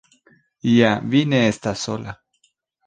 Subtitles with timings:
[0.69, 2.21] Ja vi ne estas sola.